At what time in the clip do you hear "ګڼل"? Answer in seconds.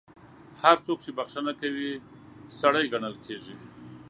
2.93-3.15